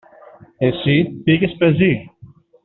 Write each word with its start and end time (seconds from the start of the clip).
Εσύ 0.57 1.21
πήγες 1.23 1.55
πεζή. 1.57 2.11